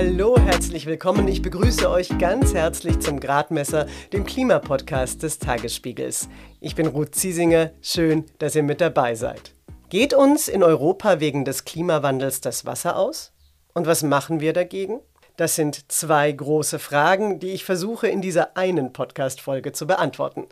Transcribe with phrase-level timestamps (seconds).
[0.00, 1.26] Hallo, herzlich willkommen.
[1.26, 6.28] Ich begrüße euch ganz herzlich zum Gradmesser, dem Klimapodcast des Tagesspiegels.
[6.60, 7.72] Ich bin Ruth Ziesinger.
[7.82, 9.56] Schön, dass ihr mit dabei seid.
[9.88, 13.32] Geht uns in Europa wegen des Klimawandels das Wasser aus?
[13.74, 15.00] Und was machen wir dagegen?
[15.36, 20.46] Das sind zwei große Fragen, die ich versuche in dieser einen Podcast-Folge zu beantworten.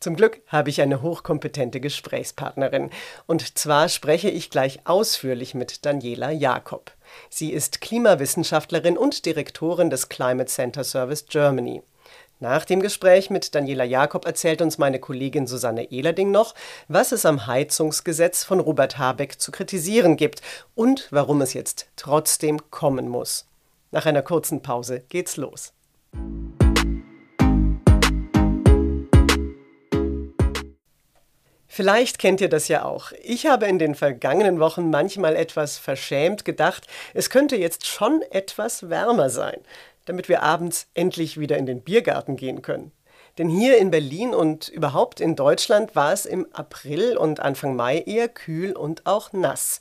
[0.00, 2.88] Zum Glück habe ich eine hochkompetente Gesprächspartnerin.
[3.26, 6.92] Und zwar spreche ich gleich ausführlich mit Daniela Jakob.
[7.28, 11.82] Sie ist Klimawissenschaftlerin und Direktorin des Climate Center Service Germany.
[12.42, 16.54] Nach dem Gespräch mit Daniela Jakob erzählt uns meine Kollegin Susanne Ehlerding noch,
[16.88, 20.40] was es am Heizungsgesetz von Robert Habeck zu kritisieren gibt
[20.74, 23.44] und warum es jetzt trotzdem kommen muss.
[23.90, 25.74] Nach einer kurzen Pause geht's los.
[31.72, 33.12] Vielleicht kennt ihr das ja auch.
[33.22, 38.90] Ich habe in den vergangenen Wochen manchmal etwas verschämt gedacht, es könnte jetzt schon etwas
[38.90, 39.60] wärmer sein,
[40.04, 42.90] damit wir abends endlich wieder in den Biergarten gehen können.
[43.38, 48.00] Denn hier in Berlin und überhaupt in Deutschland war es im April und Anfang Mai
[48.00, 49.78] eher kühl und auch nass.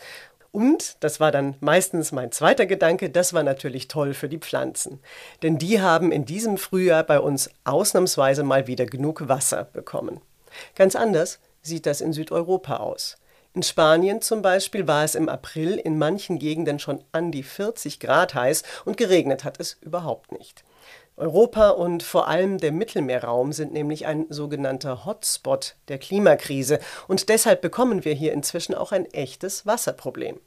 [0.52, 5.00] Und, das war dann meistens mein zweiter Gedanke, das war natürlich toll für die Pflanzen.
[5.42, 10.22] Denn die haben in diesem Frühjahr bei uns ausnahmsweise mal wieder genug Wasser bekommen.
[10.76, 11.40] Ganz anders
[11.70, 13.16] sieht das in Südeuropa aus.
[13.54, 18.00] In Spanien zum Beispiel war es im April in manchen Gegenden schon an die 40
[18.00, 20.64] Grad heiß und geregnet hat es überhaupt nicht.
[21.18, 27.62] Europa und vor allem der Mittelmeerraum sind nämlich ein sogenannter Hotspot der Klimakrise und deshalb
[27.62, 30.40] bekommen wir hier inzwischen auch ein echtes Wasserproblem.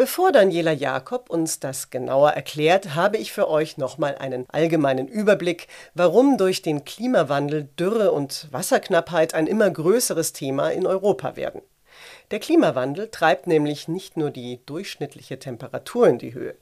[0.00, 5.68] Bevor Daniela Jakob uns das genauer erklärt, habe ich für euch nochmal einen allgemeinen Überblick,
[5.92, 11.60] warum durch den Klimawandel Dürre und Wasserknappheit ein immer größeres Thema in Europa werden.
[12.30, 16.56] Der Klimawandel treibt nämlich nicht nur die durchschnittliche Temperatur in die Höhe.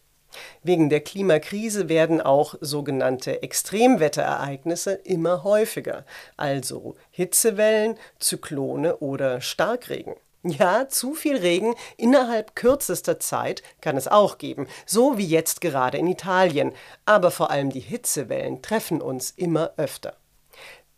[0.65, 6.05] Wegen der Klimakrise werden auch sogenannte Extremwetterereignisse immer häufiger,
[6.37, 10.17] also Hitzewellen, Zyklone oder Starkregen.
[10.45, 15.99] Ja, zu viel Regen innerhalb kürzester Zeit kann es auch geben, so wie jetzt gerade
[15.99, 16.73] in Italien,
[17.07, 20.15] aber vor allem die Hitzewellen treffen uns immer öfter.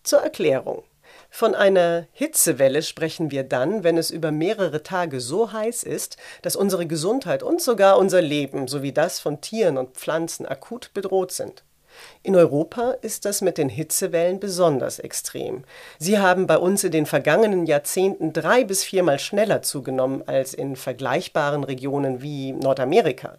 [0.02, 0.84] Zur Erklärung.
[1.30, 6.56] Von einer Hitzewelle sprechen wir dann, wenn es über mehrere Tage so heiß ist, dass
[6.56, 11.62] unsere Gesundheit und sogar unser Leben sowie das von Tieren und Pflanzen akut bedroht sind.
[12.22, 15.64] In Europa ist das mit den Hitzewellen besonders extrem.
[15.98, 20.76] Sie haben bei uns in den vergangenen Jahrzehnten drei bis viermal schneller zugenommen als in
[20.76, 23.38] vergleichbaren Regionen wie Nordamerika.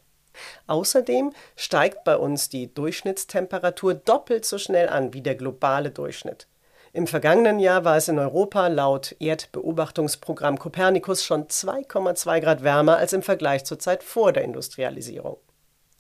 [0.68, 6.48] Außerdem steigt bei uns die Durchschnittstemperatur doppelt so schnell an wie der globale Durchschnitt.
[6.94, 13.14] Im vergangenen Jahr war es in Europa laut Erdbeobachtungsprogramm Copernicus schon 2,2 Grad wärmer als
[13.14, 15.38] im Vergleich zur Zeit vor der Industrialisierung.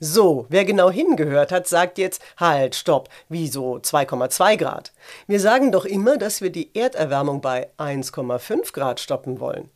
[0.04, 4.94] So, wer genau hingehört hat, sagt jetzt, halt, stopp, wieso 2,2 Grad?
[5.28, 9.70] Wir sagen doch immer, dass wir die Erderwärmung bei 1,5 Grad stoppen wollen.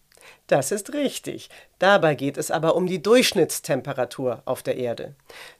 [0.47, 1.51] Das ist richtig.
[1.77, 5.13] Dabei geht es aber um die Durchschnittstemperatur auf der Erde.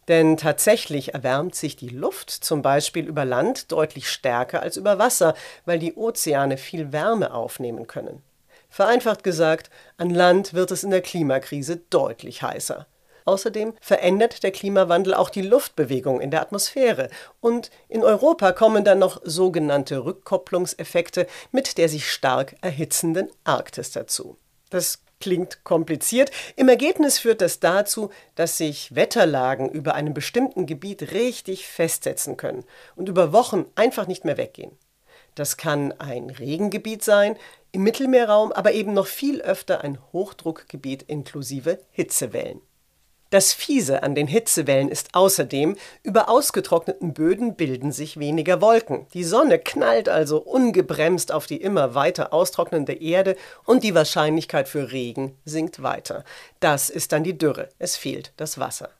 [0.07, 5.35] Denn tatsächlich erwärmt sich die Luft zum Beispiel über Land deutlich stärker als über Wasser,
[5.65, 8.23] weil die Ozeane viel Wärme aufnehmen können.
[8.71, 12.87] Vereinfacht gesagt, an Land wird es in der Klimakrise deutlich heißer.
[13.25, 17.09] Außerdem verändert der Klimawandel auch die Luftbewegung in der Atmosphäre.
[17.41, 24.37] Und in Europa kommen dann noch sogenannte Rückkopplungseffekte mit der sich stark erhitzenden Arktis dazu.
[24.69, 26.29] Das klingt kompliziert.
[26.55, 32.63] Im Ergebnis führt das dazu, dass sich Wetterlagen über einem bestimmten Gebiet richtig festsetzen können
[32.95, 34.77] und über Wochen einfach nicht mehr weggehen.
[35.33, 37.37] Das kann ein Regengebiet sein,
[37.71, 42.61] im Mittelmeerraum aber eben noch viel öfter ein Hochdruckgebiet inklusive Hitzewellen.
[43.35, 49.07] Das Fiese an den Hitzewellen ist außerdem, über ausgetrockneten Böden bilden sich weniger Wolken.
[49.13, 53.35] Die Sonne knallt also ungebremst auf die immer weiter austrocknende Erde
[53.65, 56.23] und die Wahrscheinlichkeit für Regen sinkt weiter.
[56.61, 57.67] Das ist dann die Dürre.
[57.77, 58.91] Es fehlt das Wasser.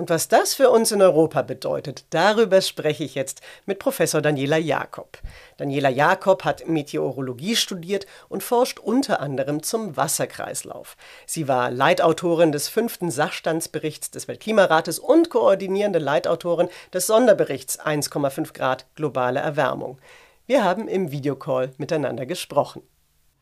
[0.00, 4.56] Und was das für uns in Europa bedeutet, darüber spreche ich jetzt mit Professor Daniela
[4.56, 5.18] Jakob.
[5.58, 10.96] Daniela Jakob hat Meteorologie studiert und forscht unter anderem zum Wasserkreislauf.
[11.26, 18.86] Sie war Leitautorin des fünften Sachstandsberichts des Weltklimarates und koordinierende Leitautorin des Sonderberichts 1,5 Grad
[18.94, 19.98] globale Erwärmung.
[20.46, 22.80] Wir haben im Videocall miteinander gesprochen.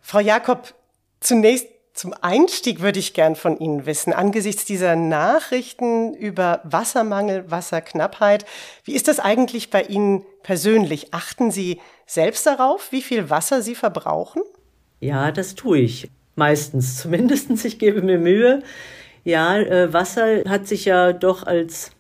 [0.01, 0.75] Frau Jakob,
[1.21, 8.47] zunächst zum Einstieg würde ich gern von Ihnen wissen, angesichts dieser Nachrichten über Wassermangel, Wasserknappheit,
[8.85, 11.13] wie ist das eigentlich bei Ihnen persönlich?
[11.13, 14.43] Achten Sie selbst darauf, wie viel Wasser Sie verbrauchen?
[15.01, 16.09] Ja, das tue ich.
[16.37, 17.65] Meistens zumindest.
[17.65, 18.63] Ich gebe mir Mühe.
[19.25, 21.91] Ja, äh, Wasser hat sich ja doch als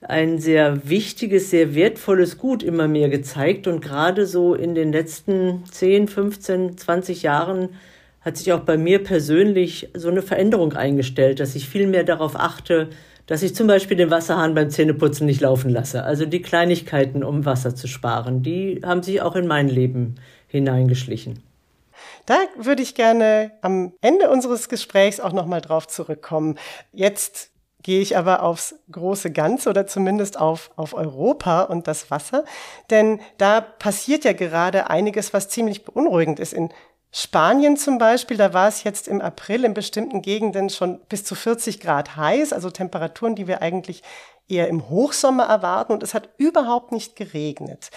[0.00, 3.68] ein sehr wichtiges, sehr wertvolles Gut immer mehr gezeigt.
[3.68, 7.68] Und gerade so in den letzten 10, 15, 20 Jahren
[8.24, 12.36] hat sich auch bei mir persönlich so eine Veränderung eingestellt, dass ich viel mehr darauf
[12.36, 12.88] achte,
[13.26, 16.04] dass ich zum Beispiel den Wasserhahn beim Zähneputzen nicht laufen lasse.
[16.04, 20.16] Also die Kleinigkeiten, um Wasser zu sparen, die haben sich auch in mein Leben
[20.48, 21.42] hineingeschlichen.
[22.26, 26.58] Da würde ich gerne am Ende unseres Gesprächs auch noch mal drauf zurückkommen.
[26.92, 27.50] Jetzt
[27.82, 32.44] gehe ich aber aufs große Ganze oder zumindest auf, auf Europa und das Wasser.
[32.90, 36.52] Denn da passiert ja gerade einiges, was ziemlich beunruhigend ist.
[36.52, 36.70] In
[37.14, 41.34] Spanien zum Beispiel, da war es jetzt im April in bestimmten Gegenden schon bis zu
[41.34, 44.02] 40 Grad heiß, also Temperaturen, die wir eigentlich
[44.48, 47.90] eher im Hochsommer erwarten und es hat überhaupt nicht geregnet.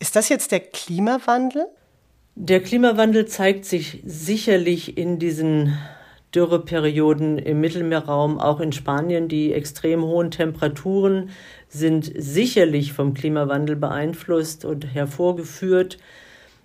[0.00, 1.66] Ist das jetzt der Klimawandel?
[2.34, 5.78] Der Klimawandel zeigt sich sicherlich in diesen
[6.34, 9.28] Dürreperioden im Mittelmeerraum, auch in Spanien.
[9.28, 11.30] Die extrem hohen Temperaturen
[11.68, 15.98] sind sicherlich vom Klimawandel beeinflusst und hervorgeführt.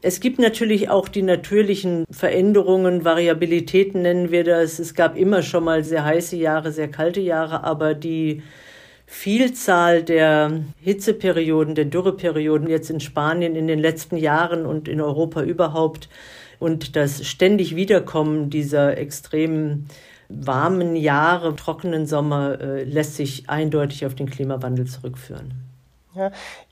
[0.06, 4.78] Es gibt natürlich auch die natürlichen Veränderungen, Variabilitäten nennen wir das.
[4.78, 8.44] Es gab immer schon mal sehr heiße Jahre, sehr kalte Jahre, aber die
[9.06, 15.42] Vielzahl der Hitzeperioden, der Dürreperioden jetzt in Spanien in den letzten Jahren und in Europa
[15.42, 16.10] überhaupt
[16.60, 19.88] und das ständig Wiederkommen dieser extremen
[20.28, 25.54] warmen Jahre, trockenen Sommer äh, lässt sich eindeutig auf den Klimawandel zurückführen.
[26.14, 26.32] Ja,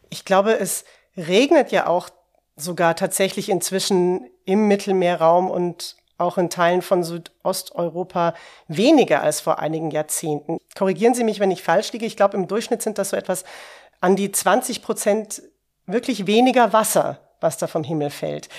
[0.10, 0.84] ich glaube, es
[1.16, 2.10] regnet ja auch
[2.56, 8.36] sogar tatsächlich inzwischen im Mittelmeerraum und auch in Teilen von Südosteuropa
[8.68, 10.60] weniger als vor einigen Jahrzehnten.
[10.76, 12.06] Korrigieren Sie mich, wenn ich falsch liege.
[12.06, 13.44] Ich glaube, im Durchschnitt sind das so etwas
[14.00, 15.42] an die 20 Prozent
[15.88, 18.50] wirklich weniger Wasser, was da vom Himmel fällt.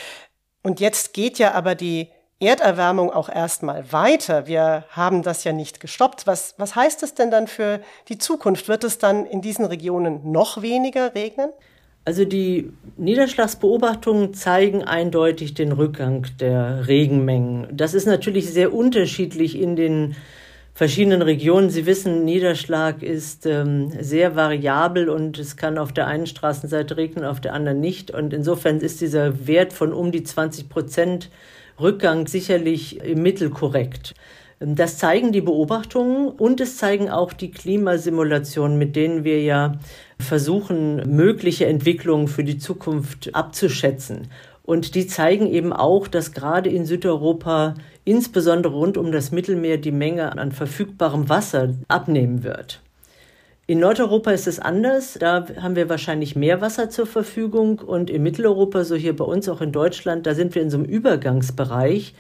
[0.63, 2.11] Und jetzt geht ja aber die
[2.41, 4.47] Erderwärmung auch erstmal weiter.
[4.47, 6.27] Wir haben das ja nicht gestoppt.
[6.27, 8.67] Was, was heißt es denn dann für die Zukunft?
[8.67, 11.51] Wird es dann in diesen Regionen noch weniger regnen?
[12.05, 17.69] Also die Niederschlagsbeobachtungen zeigen eindeutig den Rückgang der Regenmengen.
[17.73, 20.17] Das ist natürlich sehr unterschiedlich in den
[20.75, 21.71] verschiedenen Regionen.
[21.71, 27.25] Sie wissen, Niederschlag ist ähm, sehr variabel und es kann auf der einen Straßenseite regnen,
[27.25, 28.11] auf der anderen nicht.
[28.11, 31.31] Und insofern ist dieser Wert von um die 20 Prozent
[31.79, 34.15] Rückgang sicherlich im Mittel korrekt.
[34.65, 39.79] Das zeigen die Beobachtungen und es zeigen auch die Klimasimulationen, mit denen wir ja
[40.23, 44.29] versuchen, mögliche Entwicklungen für die Zukunft abzuschätzen.
[44.65, 47.75] Und die zeigen eben auch, dass gerade in Südeuropa,
[48.05, 52.81] insbesondere rund um das Mittelmeer, die Menge an verfügbarem Wasser abnehmen wird.
[53.67, 55.17] In Nordeuropa ist es anders.
[55.19, 57.79] Da haben wir wahrscheinlich mehr Wasser zur Verfügung.
[57.79, 60.79] Und in Mitteleuropa, so hier bei uns auch in Deutschland, da sind wir in so
[60.79, 62.15] einem Übergangsbereich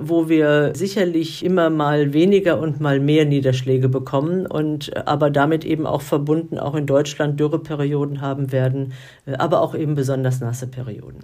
[0.00, 5.64] wo wir sicherlich immer mal weniger und mal mehr Niederschläge bekommen und äh, aber damit
[5.64, 8.94] eben auch verbunden auch in Deutschland Dürreperioden haben werden,
[9.26, 11.20] äh, aber auch eben besonders nasse Perioden.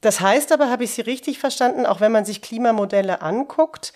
[0.00, 3.92] Das heißt aber, habe ich Sie richtig verstanden, auch wenn man sich Klimamodelle anguckt,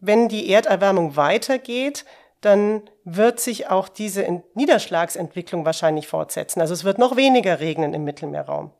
[0.00, 2.04] wenn die Erderwärmung weitergeht,
[2.40, 6.60] dann wird sich auch diese Niederschlagsentwicklung wahrscheinlich fortsetzen.
[6.60, 8.72] Also es wird noch weniger regnen im Mittelmeerraum.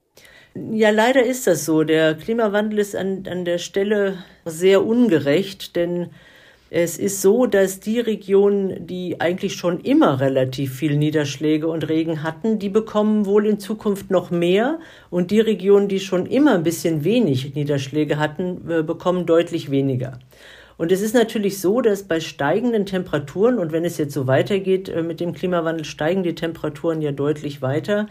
[0.57, 1.83] Ja, leider ist das so.
[1.83, 6.11] Der Klimawandel ist an, an der Stelle sehr ungerecht, denn
[6.71, 12.23] es ist so, dass die Regionen, die eigentlich schon immer relativ viel Niederschläge und Regen
[12.23, 14.79] hatten, die bekommen wohl in Zukunft noch mehr.
[15.11, 20.19] Und die Regionen, die schon immer ein bisschen wenig Niederschläge hatten, äh, bekommen deutlich weniger.
[20.77, 24.89] Und es ist natürlich so, dass bei steigenden Temperaturen, und wenn es jetzt so weitergeht
[24.89, 28.07] äh, mit dem Klimawandel, steigen die Temperaturen ja deutlich weiter,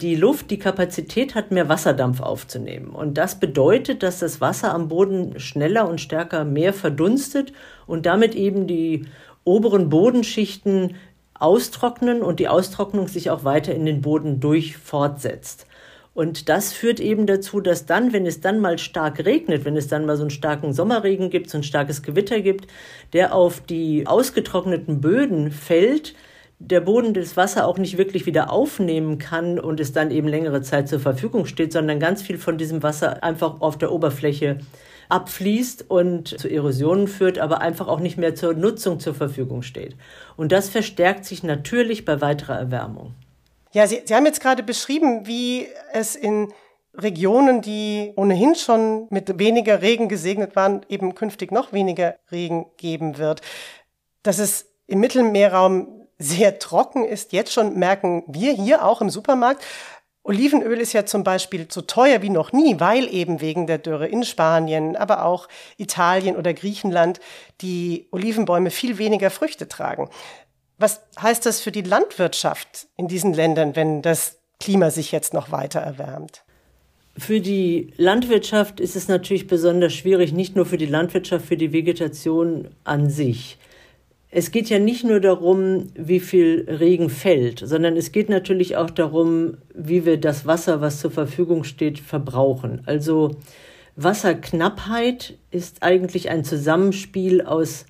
[0.00, 2.90] die Luft die Kapazität hat, mehr Wasserdampf aufzunehmen.
[2.90, 7.52] Und das bedeutet, dass das Wasser am Boden schneller und stärker mehr verdunstet
[7.86, 9.06] und damit eben die
[9.44, 10.96] oberen Bodenschichten
[11.34, 15.67] austrocknen und die Austrocknung sich auch weiter in den Boden durch fortsetzt.
[16.18, 19.86] Und das führt eben dazu, dass dann, wenn es dann mal stark regnet, wenn es
[19.86, 22.66] dann mal so einen starken Sommerregen gibt, so ein starkes Gewitter gibt,
[23.12, 26.16] der auf die ausgetrockneten Böden fällt,
[26.58, 30.60] der Boden das Wasser auch nicht wirklich wieder aufnehmen kann und es dann eben längere
[30.60, 34.58] Zeit zur Verfügung steht, sondern ganz viel von diesem Wasser einfach auf der Oberfläche
[35.08, 39.94] abfließt und zu Erosionen führt, aber einfach auch nicht mehr zur Nutzung zur Verfügung steht.
[40.36, 43.14] Und das verstärkt sich natürlich bei weiterer Erwärmung.
[43.72, 46.52] Ja, Sie, Sie haben jetzt gerade beschrieben, wie es in
[46.94, 53.18] Regionen, die ohnehin schon mit weniger Regen gesegnet waren, eben künftig noch weniger Regen geben
[53.18, 53.42] wird.
[54.22, 59.62] Dass es im Mittelmeerraum sehr trocken ist, jetzt schon merken wir hier auch im Supermarkt.
[60.24, 64.08] Olivenöl ist ja zum Beispiel so teuer wie noch nie, weil eben wegen der Dürre
[64.08, 67.20] in Spanien, aber auch Italien oder Griechenland
[67.60, 70.10] die Olivenbäume viel weniger Früchte tragen.
[70.78, 75.50] Was heißt das für die Landwirtschaft in diesen Ländern, wenn das Klima sich jetzt noch
[75.50, 76.44] weiter erwärmt?
[77.16, 81.72] Für die Landwirtschaft ist es natürlich besonders schwierig, nicht nur für die Landwirtschaft, für die
[81.72, 83.58] Vegetation an sich.
[84.30, 88.90] Es geht ja nicht nur darum, wie viel Regen fällt, sondern es geht natürlich auch
[88.90, 92.82] darum, wie wir das Wasser, was zur Verfügung steht, verbrauchen.
[92.86, 93.36] Also
[93.96, 97.86] Wasserknappheit ist eigentlich ein Zusammenspiel aus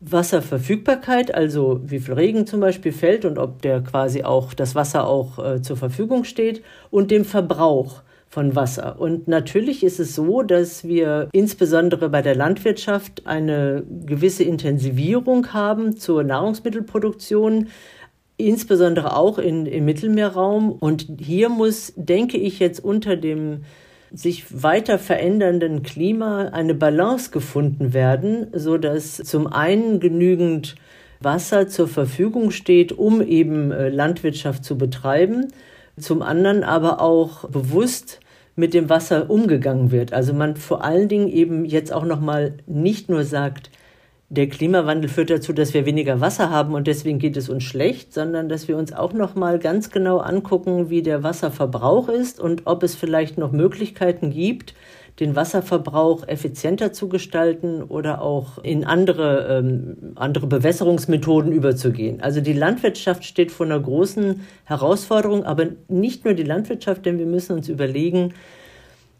[0.00, 5.06] Wasserverfügbarkeit, also wie viel Regen zum Beispiel fällt und ob der quasi auch das Wasser
[5.06, 9.00] auch äh, zur Verfügung steht und dem Verbrauch von Wasser.
[9.00, 15.96] Und natürlich ist es so, dass wir insbesondere bei der Landwirtschaft eine gewisse Intensivierung haben
[15.96, 17.68] zur Nahrungsmittelproduktion,
[18.36, 20.70] insbesondere auch in, im Mittelmeerraum.
[20.72, 23.64] Und hier muss, denke ich, jetzt unter dem
[24.12, 30.76] sich weiter verändernden Klima eine Balance gefunden werden, so dass zum einen genügend
[31.20, 35.48] Wasser zur Verfügung steht, um eben äh, Landwirtschaft zu betreiben
[36.00, 38.20] zum anderen aber auch bewusst
[38.56, 40.12] mit dem Wasser umgegangen wird.
[40.12, 43.70] Also man vor allen Dingen eben jetzt auch noch mal nicht nur sagt,
[44.30, 48.12] der Klimawandel führt dazu, dass wir weniger Wasser haben und deswegen geht es uns schlecht,
[48.12, 52.62] sondern dass wir uns auch noch mal ganz genau angucken, wie der Wasserverbrauch ist und
[52.66, 54.74] ob es vielleicht noch Möglichkeiten gibt,
[55.18, 62.20] den Wasserverbrauch effizienter zu gestalten oder auch in andere, ähm, andere Bewässerungsmethoden überzugehen.
[62.20, 67.26] Also die Landwirtschaft steht vor einer großen Herausforderung, aber nicht nur die Landwirtschaft, denn wir
[67.26, 68.34] müssen uns überlegen,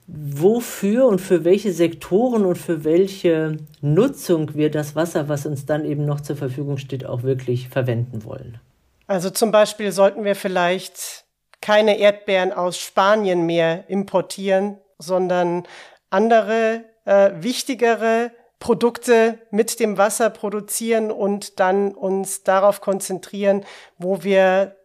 [0.08, 5.84] wofür und für welche Sektoren und für welche Nutzung wir das Wasser, was uns dann
[5.84, 8.58] eben noch zur Verfügung steht, auch wirklich verwenden wollen.
[9.06, 11.24] Also zum Beispiel sollten wir vielleicht
[11.60, 15.64] keine Erdbeeren aus Spanien mehr importieren, sondern
[16.08, 23.64] andere äh, wichtigere Produkte mit dem Wasser produzieren und dann uns darauf konzentrieren,
[23.98, 24.76] wo wir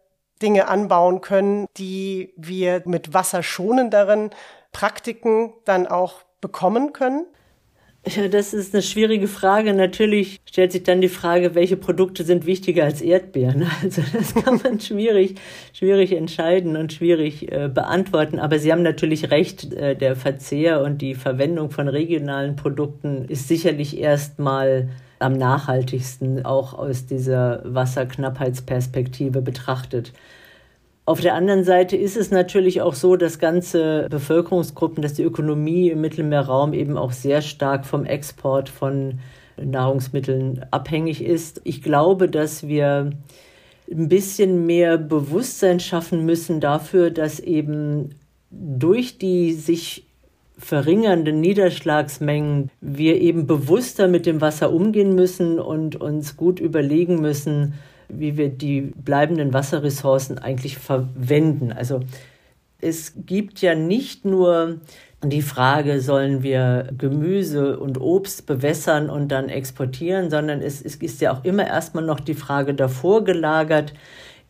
[0.41, 4.31] Dinge anbauen können, die wir mit wasserschonenderen
[4.73, 7.25] Praktiken dann auch bekommen können?
[8.05, 9.73] Ja, das ist eine schwierige Frage.
[9.73, 13.65] Natürlich stellt sich dann die Frage, welche Produkte sind wichtiger als Erdbeeren.
[13.81, 15.35] Also das kann man schwierig,
[15.71, 18.39] schwierig entscheiden und schwierig äh, beantworten.
[18.39, 23.47] Aber Sie haben natürlich recht, äh, der Verzehr und die Verwendung von regionalen Produkten ist
[23.47, 24.89] sicherlich erstmal
[25.19, 30.11] am nachhaltigsten auch aus dieser Wasserknappheitsperspektive betrachtet.
[31.05, 35.89] Auf der anderen Seite ist es natürlich auch so, dass ganze Bevölkerungsgruppen, dass die Ökonomie
[35.89, 39.19] im Mittelmeerraum eben auch sehr stark vom Export von
[39.61, 41.59] Nahrungsmitteln abhängig ist.
[41.65, 43.11] Ich glaube, dass wir
[43.91, 48.15] ein bisschen mehr Bewusstsein schaffen müssen dafür, dass eben
[48.49, 50.05] durch die sich
[50.57, 57.73] verringernden Niederschlagsmengen wir eben bewusster mit dem Wasser umgehen müssen und uns gut überlegen müssen,
[58.09, 61.71] wie wir die bleibenden Wasserressourcen eigentlich verwenden.
[61.71, 62.01] Also
[62.81, 64.79] es gibt ja nicht nur
[65.23, 71.33] die Frage, sollen wir Gemüse und Obst bewässern und dann exportieren, sondern es, ist ja
[71.33, 73.93] auch immer erstmal noch die Frage davor gelagert,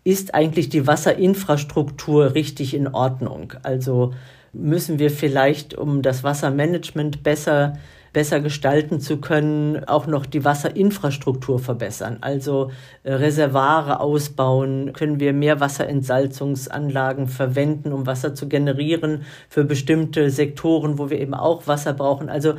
[0.04, 3.54] ist eigentlich die Wasserinfrastruktur richtig in Ordnung?
[3.64, 4.14] Also
[4.52, 7.74] müssen wir vielleicht, um das Wassermanagement besser
[8.14, 12.20] besser gestalten zu können, auch noch die Wasserinfrastruktur verbessern.
[12.22, 12.72] Also
[13.04, 21.00] äh, Reservare ausbauen, können wir mehr Wasserentsalzungsanlagen verwenden, um Wasser zu generieren für bestimmte Sektoren,
[21.00, 22.30] wo wir eben auch Wasser brauchen.
[22.30, 22.54] Also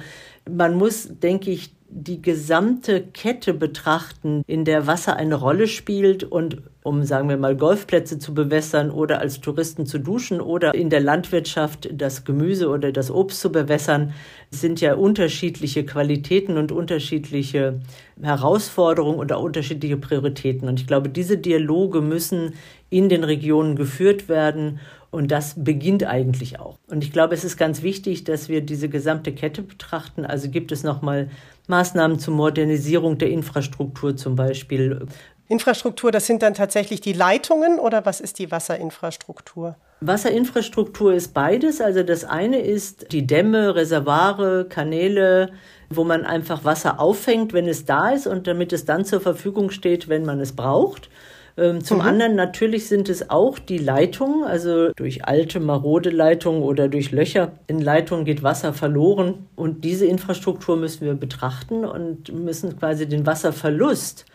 [0.49, 6.63] man muss, denke ich, die gesamte Kette betrachten, in der Wasser eine Rolle spielt und
[6.83, 11.01] um, sagen wir mal, Golfplätze zu bewässern oder als Touristen zu duschen oder in der
[11.01, 14.13] Landwirtschaft das Gemüse oder das Obst zu bewässern,
[14.51, 17.81] sind ja unterschiedliche Qualitäten und unterschiedliche
[18.21, 20.69] Herausforderungen oder unterschiedliche Prioritäten.
[20.69, 22.55] Und ich glaube, diese Dialoge müssen
[22.91, 24.81] in den Regionen geführt werden
[25.15, 26.79] und das beginnt eigentlich auch.
[26.89, 30.27] Und ich glaube, es ist ganz wichtig, dass wir diese gesamte Kette betrachten.
[30.27, 31.31] Also gibt es nochmal
[31.69, 35.07] Maßnahmen zur Modernisierung der Infrastruktur zum Beispiel.
[35.49, 39.77] Infrastruktur, das sind dann tatsächlich die Leitungen oder was ist die Wasserinfrastruktur?
[40.01, 41.81] Wasserinfrastruktur ist beides.
[41.81, 45.53] Also das eine ist die Dämme, Reservare, Kanäle,
[45.91, 49.71] wo man einfach Wasser auffängt, wenn es da ist und damit es dann zur Verfügung
[49.71, 51.09] steht, wenn man es braucht.
[51.57, 52.05] Ähm, zum mhm.
[52.05, 57.53] anderen natürlich sind es auch die Leitungen, also durch alte, marode Leitungen oder durch Löcher
[57.69, 59.47] in Leitungen geht Wasser verloren.
[59.55, 64.27] Und diese Infrastruktur müssen wir betrachten und müssen quasi den Wasserverlust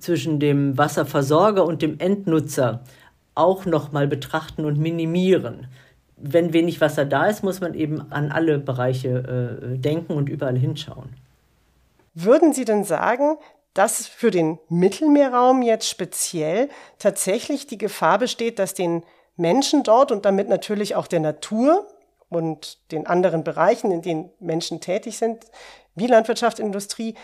[0.00, 2.82] zwischen dem Wasserversorger und dem Endnutzer
[3.34, 5.68] auch nochmal betrachten und minimieren.
[6.16, 10.56] Wenn wenig Wasser da ist, muss man eben an alle Bereiche äh, denken und überall
[10.56, 11.10] hinschauen.
[12.14, 13.36] Würden Sie denn sagen,
[13.76, 19.04] dass für den Mittelmeerraum jetzt speziell tatsächlich die Gefahr besteht, dass den
[19.36, 21.86] Menschen dort und damit natürlich auch der Natur
[22.30, 25.44] und den anderen Bereichen, in denen Menschen tätig sind,
[25.94, 27.14] wie Landwirtschaft, Industrie,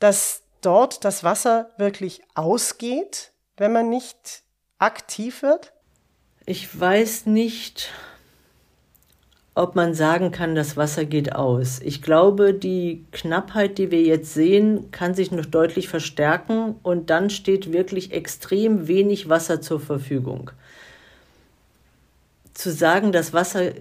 [0.00, 4.42] dass dort das Wasser wirklich ausgeht, wenn man nicht
[4.78, 5.72] aktiv wird?
[6.44, 7.90] Ich weiß nicht,
[9.54, 11.80] ob man sagen kann, das Wasser geht aus.
[11.84, 17.28] Ich glaube, die Knappheit, die wir jetzt sehen, kann sich noch deutlich verstärken und dann
[17.28, 20.50] steht wirklich extrem wenig Wasser zur Verfügung.
[22.54, 23.72] Zu sagen, das Wasser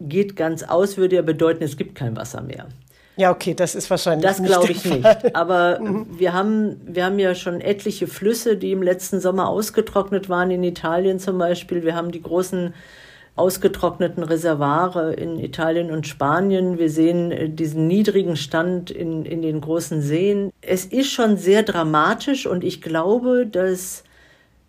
[0.00, 2.66] geht ganz aus, würde ja bedeuten, es gibt kein Wasser mehr.
[3.16, 4.24] Ja, okay, das ist wahrscheinlich.
[4.24, 5.36] Das glaube ich nicht.
[5.36, 6.06] Aber mhm.
[6.18, 10.64] wir, haben, wir haben ja schon etliche Flüsse, die im letzten Sommer ausgetrocknet waren, in
[10.64, 11.84] Italien zum Beispiel.
[11.84, 12.72] Wir haben die großen
[13.40, 16.78] ausgetrockneten Reservare in Italien und Spanien.
[16.78, 20.52] Wir sehen äh, diesen niedrigen Stand in, in den großen Seen.
[20.60, 24.04] Es ist schon sehr dramatisch und ich glaube, dass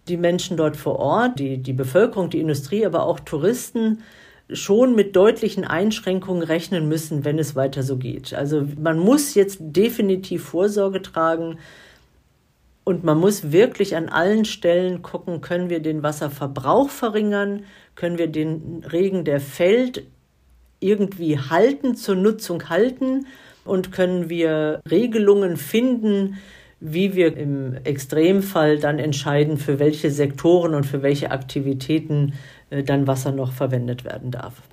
[0.08, 4.04] die Menschen dort vor Ort, die, die Bevölkerung, die Industrie, aber auch Touristen
[4.51, 8.34] schon mit deutlichen Einschränkungen rechnen müssen, wenn es weiter so geht.
[8.34, 11.60] Also man muss jetzt definitiv Vorsorge tragen
[12.84, 18.28] und man muss wirklich an allen Stellen gucken, können wir den Wasserverbrauch verringern, können wir
[18.28, 20.04] den Regen, der fällt,
[20.80, 23.28] irgendwie halten, zur Nutzung halten
[23.66, 26.38] und können wir Regelungen finden,
[26.80, 32.34] wie wir im Extremfall dann entscheiden, für welche Sektoren und für welche Aktivitäten
[32.72, 34.64] äh, dann Wasser noch verwendet werden darf.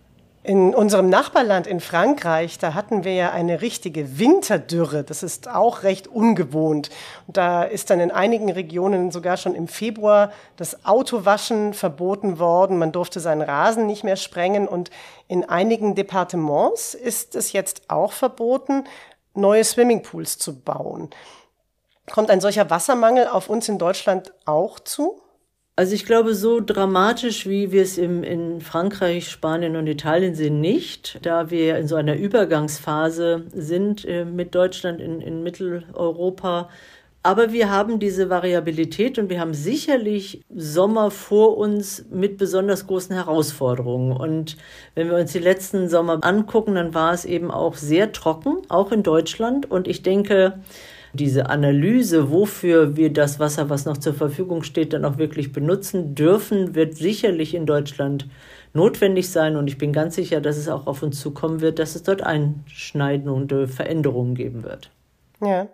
[0.49, 5.05] In unserem Nachbarland in Frankreich, da hatten wir ja eine richtige Winterdürre.
[5.05, 6.89] Das ist auch recht ungewohnt.
[7.27, 12.79] Und da ist dann in einigen Regionen sogar schon im Februar das Autowaschen verboten worden.
[12.79, 14.67] Man durfte seinen Rasen nicht mehr sprengen.
[14.67, 14.89] Und
[15.27, 18.85] in einigen Departements ist es jetzt auch verboten,
[19.35, 21.11] neue Swimmingpools zu bauen.
[22.11, 25.21] Kommt ein solcher Wassermangel auf uns in Deutschland auch zu?
[25.79, 30.61] Also ich glaube, so dramatisch, wie wir es im, in Frankreich, Spanien und Italien sehen,
[30.61, 36.69] nicht, da wir in so einer Übergangsphase sind äh, mit Deutschland in, in Mitteleuropa.
[37.23, 43.15] Aber wir haben diese Variabilität und wir haben sicherlich Sommer vor uns mit besonders großen
[43.15, 44.11] Herausforderungen.
[44.17, 44.57] Und
[44.97, 48.91] wenn wir uns die letzten Sommer angucken, dann war es eben auch sehr trocken, auch
[48.91, 49.71] in Deutschland.
[49.71, 50.59] Und ich denke,
[51.13, 56.15] diese Analyse, wofür wir das Wasser, was noch zur Verfügung steht, dann auch wirklich benutzen
[56.15, 58.29] dürfen, wird sicherlich in Deutschland
[58.75, 59.57] notwendig sein.
[59.57, 62.23] Und ich bin ganz sicher, dass es auch auf uns zukommen wird, dass es dort
[62.23, 64.91] einschneidende Veränderungen geben wird.
[65.41, 65.69] Ja.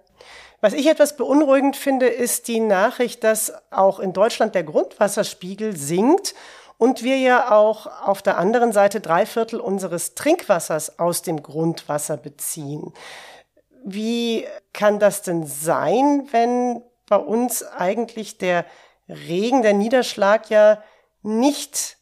[0.61, 6.35] Was ich etwas beunruhigend finde, ist die Nachricht, dass auch in Deutschland der Grundwasserspiegel sinkt
[6.79, 12.17] und wir ja auch auf der anderen Seite drei Viertel unseres Trinkwassers aus dem Grundwasser
[12.17, 12.93] beziehen.
[13.85, 18.65] Wie kann das denn sein, wenn bei uns eigentlich der
[19.09, 20.83] Regen, der Niederschlag ja
[21.23, 21.99] nicht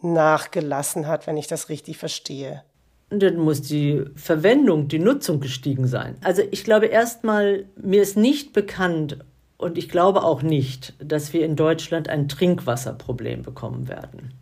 [0.00, 2.62] nachgelassen hat, wenn ich das richtig verstehe?
[3.08, 6.16] dann muss die Verwendung, die Nutzung gestiegen sein.
[6.22, 9.18] Also ich glaube erstmal, mir ist nicht bekannt
[9.58, 14.32] und ich glaube auch nicht, dass wir in Deutschland ein Trinkwasserproblem bekommen werden.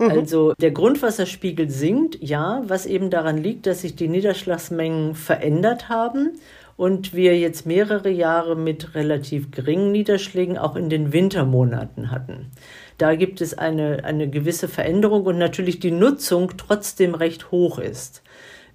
[0.00, 0.10] Mhm.
[0.10, 6.38] Also der Grundwasserspiegel sinkt, ja, was eben daran liegt, dass sich die Niederschlagsmengen verändert haben
[6.78, 12.50] und wir jetzt mehrere Jahre mit relativ geringen Niederschlägen auch in den Wintermonaten hatten.
[12.96, 18.22] Da gibt es eine, eine gewisse Veränderung und natürlich die Nutzung trotzdem recht hoch ist.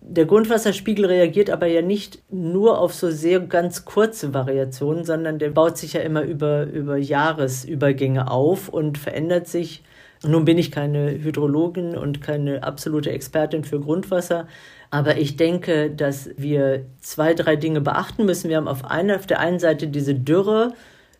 [0.01, 5.49] Der Grundwasserspiegel reagiert aber ja nicht nur auf so sehr ganz kurze Variationen, sondern der
[5.49, 9.83] baut sich ja immer über, über Jahresübergänge auf und verändert sich
[10.27, 14.47] nun bin ich keine Hydrologin und keine absolute Expertin für Grundwasser,
[14.91, 18.49] aber ich denke, dass wir zwei, drei Dinge beachten müssen.
[18.49, 20.73] Wir haben auf, einer, auf der einen Seite diese Dürre,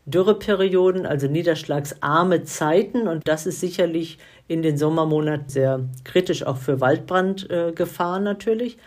[0.06, 6.80] Dürreperioden, also niederschlagsarme Zeiten und das ist sicherlich in den Sommermonaten sehr kritisch auch für
[6.80, 8.78] Waldbrandgefahr natürlich.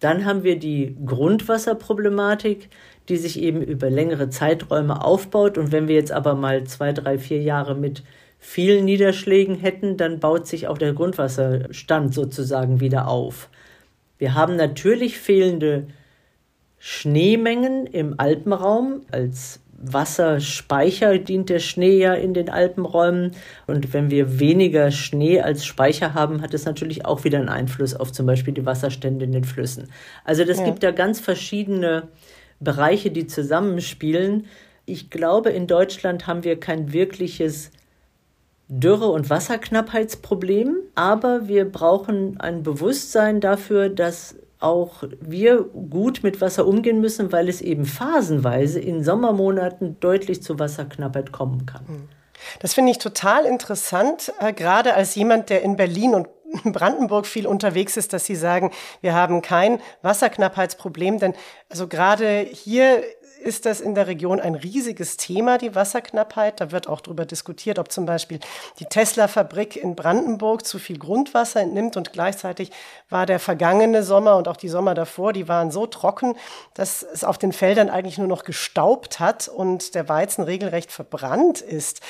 [0.00, 2.68] Dann haben wir die Grundwasserproblematik,
[3.08, 5.58] die sich eben über längere Zeiträume aufbaut.
[5.58, 8.02] Und wenn wir jetzt aber mal zwei, drei, vier Jahre mit
[8.44, 13.48] vielen Niederschlägen hätten, dann baut sich auch der Grundwasserstand sozusagen wieder auf.
[14.18, 15.86] Wir haben natürlich fehlende
[16.78, 19.00] Schneemengen im Alpenraum.
[19.10, 23.32] Als Wasserspeicher dient der Schnee ja in den Alpenräumen.
[23.66, 27.94] Und wenn wir weniger Schnee als Speicher haben, hat es natürlich auch wieder einen Einfluss
[27.94, 29.88] auf zum Beispiel die Wasserstände in den Flüssen.
[30.22, 30.66] Also das ja.
[30.66, 32.08] gibt da ganz verschiedene
[32.60, 34.44] Bereiche, die zusammenspielen.
[34.84, 37.70] Ich glaube, in Deutschland haben wir kein wirkliches
[38.68, 46.66] Dürre- und Wasserknappheitsproblem, aber wir brauchen ein Bewusstsein dafür, dass auch wir gut mit Wasser
[46.66, 51.86] umgehen müssen, weil es eben phasenweise in Sommermonaten deutlich zu Wasserknappheit kommen kann.
[51.86, 52.08] Hm.
[52.60, 56.28] Das finde ich total interessant, äh, gerade als jemand, der in Berlin und
[56.64, 61.34] Brandenburg viel unterwegs ist, dass Sie sagen, wir haben kein Wasserknappheitsproblem, denn
[61.68, 63.02] also gerade hier
[63.44, 66.60] ist das in der Region ein riesiges Thema, die Wasserknappheit.
[66.60, 68.40] Da wird auch darüber diskutiert, ob zum Beispiel
[68.78, 72.70] die Tesla-Fabrik in Brandenburg zu viel Grundwasser entnimmt und gleichzeitig
[73.10, 76.36] war der vergangene Sommer und auch die Sommer davor, die waren so trocken,
[76.72, 81.60] dass es auf den Feldern eigentlich nur noch gestaubt hat und der Weizen regelrecht verbrannt
[81.60, 82.00] ist.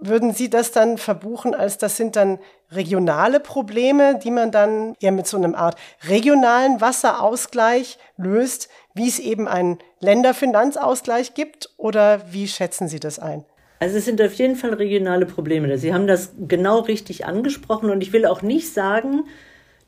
[0.00, 2.38] Würden Sie das dann verbuchen, als das sind dann
[2.70, 5.76] regionale Probleme, die man dann ja mit so einem Art
[6.06, 11.70] regionalen Wasserausgleich löst, wie es eben einen Länderfinanzausgleich gibt?
[11.78, 13.44] Oder wie schätzen Sie das ein?
[13.80, 15.78] Also es sind auf jeden Fall regionale Probleme.
[15.78, 19.24] Sie haben das genau richtig angesprochen und ich will auch nicht sagen,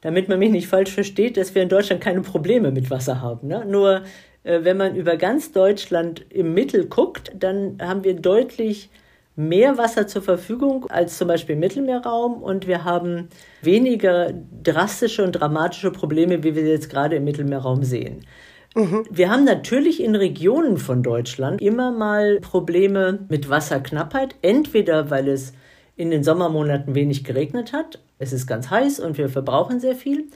[0.01, 3.49] damit man mich nicht falsch versteht, dass wir in Deutschland keine Probleme mit Wasser haben.
[3.49, 3.64] Ne?
[3.66, 4.03] Nur
[4.44, 8.90] äh, wenn man über ganz Deutschland im Mittel guckt, dann haben wir deutlich
[9.37, 13.29] mehr Wasser zur Verfügung als zum Beispiel im Mittelmeerraum und wir haben
[13.62, 18.25] weniger drastische und dramatische Probleme, wie wir jetzt gerade im Mittelmeerraum sehen.
[18.74, 25.52] Wir haben natürlich in Regionen von Deutschland immer mal Probleme mit Wasserknappheit, entweder weil es
[25.96, 30.28] in den Sommermonaten wenig geregnet hat, es ist ganz heiß und wir verbrauchen sehr viel,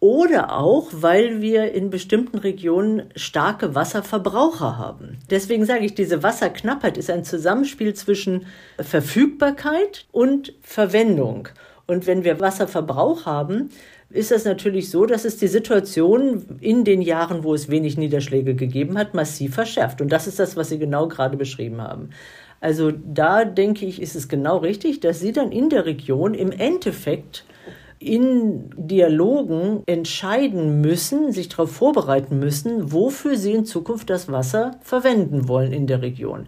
[0.00, 5.18] oder auch, weil wir in bestimmten Regionen starke Wasserverbraucher haben.
[5.30, 8.46] Deswegen sage ich, diese Wasserknappheit ist ein Zusammenspiel zwischen
[8.78, 11.48] Verfügbarkeit und Verwendung.
[11.86, 13.70] Und wenn wir Wasserverbrauch haben,
[14.10, 18.54] ist das natürlich so, dass es die Situation in den Jahren, wo es wenig Niederschläge
[18.54, 20.00] gegeben hat, massiv verschärft.
[20.00, 22.10] Und das ist das, was Sie genau gerade beschrieben haben.
[22.60, 26.52] Also da denke ich, ist es genau richtig, dass Sie dann in der Region im
[26.52, 27.44] Endeffekt
[27.98, 35.48] in Dialogen entscheiden müssen, sich darauf vorbereiten müssen, wofür sie in Zukunft das Wasser verwenden
[35.48, 36.46] wollen in der Region.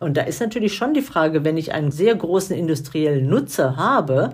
[0.00, 4.30] Und da ist natürlich schon die Frage, wenn ich einen sehr großen industriellen Nutzer habe,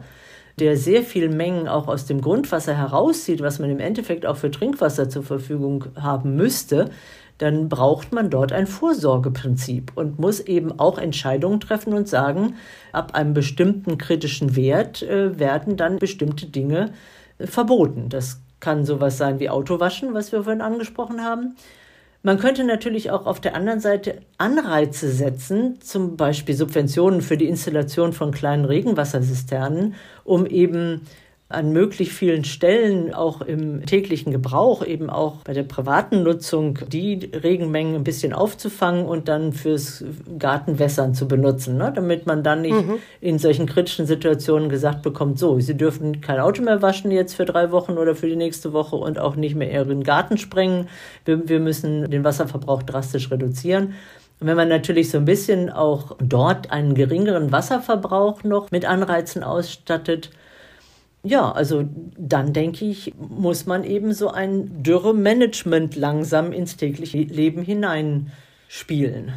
[0.58, 4.50] der sehr viel Mengen auch aus dem Grundwasser herauszieht, was man im Endeffekt auch für
[4.50, 6.90] Trinkwasser zur Verfügung haben müsste,
[7.38, 12.54] dann braucht man dort ein Vorsorgeprinzip und muss eben auch Entscheidungen treffen und sagen,
[12.92, 16.92] ab einem bestimmten kritischen Wert äh, werden dann bestimmte Dinge
[17.38, 18.08] äh, verboten.
[18.08, 21.56] Das kann sowas sein wie Autowaschen, was wir vorhin angesprochen haben.
[22.26, 27.48] Man könnte natürlich auch auf der anderen Seite Anreize setzen, zum Beispiel Subventionen für die
[27.48, 31.02] Installation von kleinen Regenwasserzisternen, um eben
[31.54, 37.30] an möglich vielen Stellen auch im täglichen Gebrauch, eben auch bei der privaten Nutzung, die
[37.32, 40.04] Regenmengen ein bisschen aufzufangen und dann fürs
[40.38, 41.92] Gartenwässern zu benutzen, ne?
[41.94, 42.98] damit man dann nicht mhm.
[43.20, 47.44] in solchen kritischen Situationen gesagt bekommt, so, Sie dürfen kein Auto mehr waschen jetzt für
[47.44, 50.88] drei Wochen oder für die nächste Woche und auch nicht mehr Ihren Garten sprengen.
[51.24, 53.94] Wir, wir müssen den Wasserverbrauch drastisch reduzieren.
[54.40, 59.42] Und wenn man natürlich so ein bisschen auch dort einen geringeren Wasserverbrauch noch mit Anreizen
[59.42, 60.30] ausstattet,
[61.24, 61.84] ja, also
[62.18, 69.32] dann denke ich, muss man eben so ein Dürre-Management langsam ins tägliche Leben hineinspielen.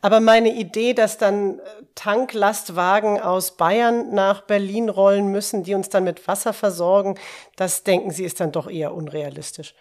[0.00, 1.62] Aber meine Idee, dass dann äh,
[1.94, 7.16] Tanklastwagen aus Bayern nach Berlin rollen müssen, die uns dann mit Wasser versorgen,
[7.56, 9.74] das denken Sie ist dann doch eher unrealistisch.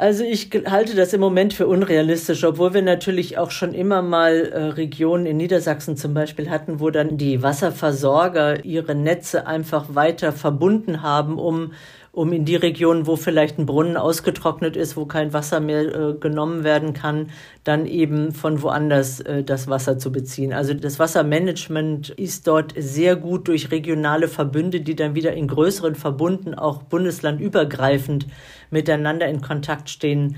[0.00, 4.32] Also ich halte das im Moment für unrealistisch, obwohl wir natürlich auch schon immer mal
[4.32, 10.32] äh, Regionen in Niedersachsen zum Beispiel hatten, wo dann die Wasserversorger ihre Netze einfach weiter
[10.32, 11.72] verbunden haben, um
[12.12, 16.14] um in die Regionen, wo vielleicht ein Brunnen ausgetrocknet ist, wo kein Wasser mehr äh,
[16.14, 17.30] genommen werden kann,
[17.64, 20.52] dann eben von woanders äh, das Wasser zu beziehen.
[20.52, 25.94] Also das Wassermanagement ist dort sehr gut durch regionale Verbünde, die dann wieder in größeren
[25.94, 28.26] Verbunden auch bundeslandübergreifend
[28.70, 30.36] miteinander in Kontakt stehen,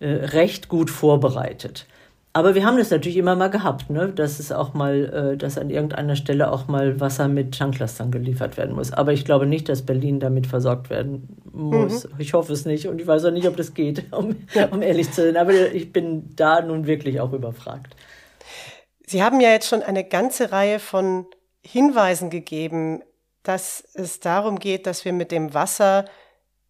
[0.00, 1.86] äh, recht gut vorbereitet.
[2.34, 4.08] Aber wir haben das natürlich immer mal gehabt, ne?
[4.08, 8.56] dass es auch mal, äh, dass an irgendeiner Stelle auch mal Wasser mit Tanklastern geliefert
[8.56, 8.90] werden muss.
[8.90, 12.04] Aber ich glaube nicht, dass Berlin damit versorgt werden muss.
[12.04, 12.14] Mhm.
[12.18, 14.68] Ich hoffe es nicht und ich weiß auch nicht, ob das geht, um, ja.
[14.68, 15.36] um ehrlich zu sein.
[15.36, 17.94] Aber ich bin da nun wirklich auch überfragt.
[19.06, 21.26] Sie haben ja jetzt schon eine ganze Reihe von
[21.60, 23.02] Hinweisen gegeben,
[23.42, 26.06] dass es darum geht, dass wir mit dem Wasser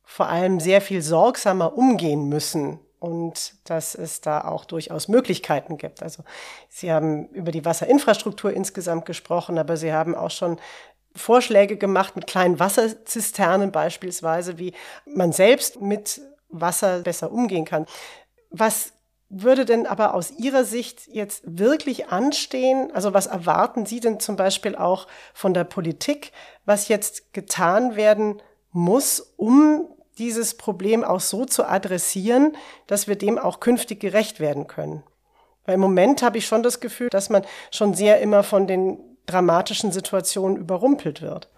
[0.03, 6.03] vor allem sehr viel sorgsamer umgehen müssen und dass es da auch durchaus Möglichkeiten gibt.
[6.03, 6.23] Also
[6.69, 10.59] Sie haben über die Wasserinfrastruktur insgesamt gesprochen, aber Sie haben auch schon
[11.17, 14.73] Vorschläge gemacht mit kleinen Wasserzisternen beispielsweise, wie
[15.05, 17.87] man selbst mit Wasser besser umgehen kann.
[18.51, 18.93] Was
[19.29, 22.93] würde denn aber aus Ihrer Sicht jetzt wirklich anstehen?
[22.95, 26.31] Also was erwarten Sie denn zum Beispiel auch von der Politik,
[26.65, 29.89] was jetzt getan werden muss, um
[30.19, 35.03] dieses Problem auch so zu adressieren, dass wir dem auch künftig gerecht werden können.
[35.65, 38.99] Weil im Moment habe ich schon das Gefühl, dass man schon sehr immer von den
[39.27, 41.49] dramatischen Situationen überrumpelt wird.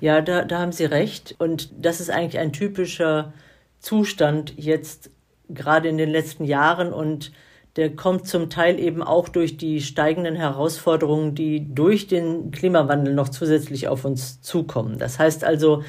[0.00, 1.36] Ja, da, da haben Sie recht.
[1.38, 3.32] Und das ist eigentlich ein typischer
[3.78, 5.10] Zustand jetzt
[5.48, 7.32] gerade in den letzten Jahren und
[7.76, 13.28] der kommt zum Teil eben auch durch die steigenden Herausforderungen, die durch den Klimawandel noch
[13.28, 14.98] zusätzlich auf uns zukommen.
[14.98, 15.82] Das heißt also,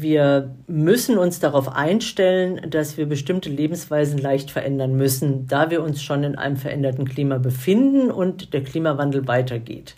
[0.00, 6.02] wir müssen uns darauf einstellen, dass wir bestimmte Lebensweisen leicht verändern müssen, da wir uns
[6.02, 9.96] schon in einem veränderten Klima befinden und der Klimawandel weitergeht.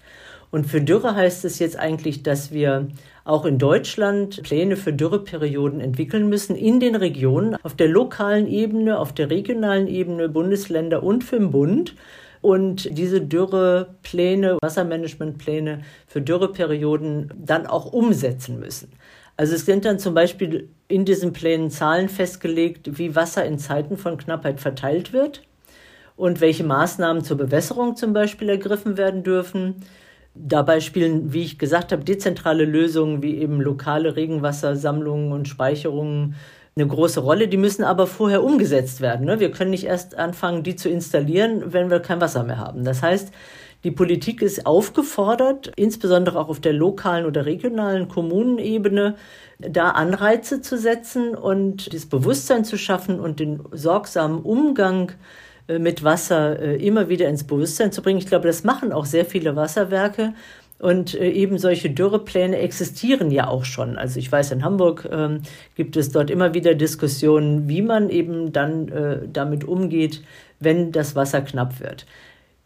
[0.51, 2.89] Und für Dürre heißt es jetzt eigentlich, dass wir
[3.25, 8.99] auch in Deutschland Pläne für Dürreperioden entwickeln müssen in den Regionen, auf der lokalen Ebene,
[8.99, 11.97] auf der regionalen Ebene, Bundesländer und für den Bund.
[12.41, 18.93] Und diese Dürrepläne, Wassermanagementpläne für Dürreperioden dann auch umsetzen müssen.
[19.37, 23.97] Also es sind dann zum Beispiel in diesen Plänen Zahlen festgelegt, wie Wasser in Zeiten
[23.97, 25.43] von Knappheit verteilt wird
[26.17, 29.77] und welche Maßnahmen zur Bewässerung zum Beispiel ergriffen werden dürfen.
[30.37, 36.35] Dabei spielen, wie ich gesagt habe, dezentrale Lösungen wie eben lokale Regenwassersammlungen und Speicherungen
[36.77, 37.49] eine große Rolle.
[37.49, 39.27] Die müssen aber vorher umgesetzt werden.
[39.27, 39.41] Ne?
[39.41, 42.85] Wir können nicht erst anfangen, die zu installieren, wenn wir kein Wasser mehr haben.
[42.85, 43.33] Das heißt,
[43.85, 49.17] die Politik ist aufgefordert, insbesondere auch auf der lokalen oder regionalen Kommunenebene,
[49.59, 55.13] da Anreize zu setzen und das Bewusstsein zu schaffen und den sorgsamen Umgang
[55.69, 58.19] äh, mit Wasser äh, immer wieder ins Bewusstsein zu bringen.
[58.19, 60.33] Ich glaube, das machen auch sehr viele Wasserwerke.
[60.81, 63.97] Und äh, eben solche Dürrepläne existieren ja auch schon.
[63.97, 65.43] Also ich weiß, in Hamburg ähm,
[65.77, 70.23] gibt es dort immer wieder Diskussionen, wie man eben dann äh, damit umgeht,
[70.59, 72.07] wenn das Wasser knapp wird.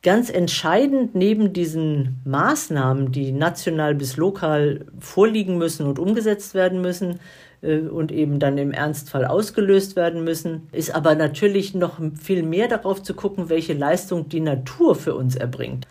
[0.03, 7.19] Ganz entscheidend neben diesen Maßnahmen, die national bis lokal vorliegen müssen und umgesetzt werden müssen,
[7.63, 12.69] äh, und eben dann im Ernstfall ausgelöst werden müssen, ist aber natürlich noch viel mehr
[12.69, 15.87] darauf zu gucken, welche Leistung die Natur für uns erbringt.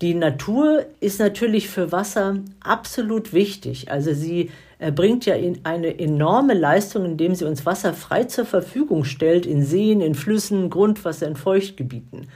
[0.00, 3.90] Die Natur ist natürlich für Wasser absolut wichtig.
[3.90, 9.44] Also sie erbringt ja eine enorme Leistung, indem sie uns Wasser frei zur Verfügung stellt
[9.44, 12.28] in Seen, in Flüssen, Grundwasser, in Feuchtgebieten.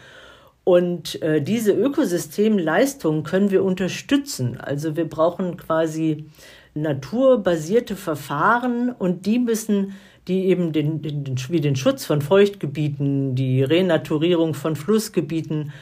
[0.65, 4.61] Und äh, diese Ökosystemleistung können wir unterstützen.
[4.61, 6.27] Also wir brauchen quasi
[6.75, 9.95] naturbasierte Verfahren und die müssen
[10.29, 15.73] die eben den, den, wie den Schutz von Feuchtgebieten, die Renaturierung von Flussgebieten,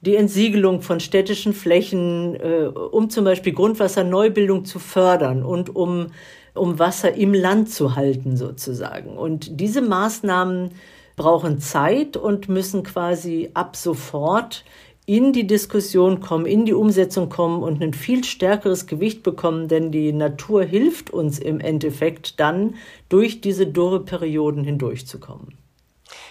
[0.00, 6.06] die Entsiegelung von städtischen Flächen, äh, um zum Beispiel Grundwasserneubildung zu fördern und um,
[6.54, 9.16] um Wasser im Land zu halten sozusagen.
[9.16, 10.70] Und diese Maßnahmen
[11.16, 14.64] brauchen Zeit und müssen quasi ab sofort
[15.04, 19.90] in die Diskussion kommen, in die Umsetzung kommen und ein viel stärkeres Gewicht bekommen, denn
[19.90, 22.76] die Natur hilft uns im Endeffekt dann,
[23.08, 25.58] durch diese Dürreperioden hindurchzukommen.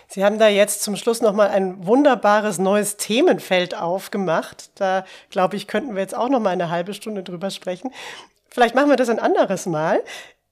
[0.08, 4.72] Sie haben da jetzt zum Schluss noch mal ein wunderbares neues Themenfeld aufgemacht.
[4.76, 7.91] Da glaube ich, könnten wir jetzt auch noch mal eine halbe Stunde drüber sprechen.
[8.50, 10.02] Vielleicht machen wir das ein anderes Mal.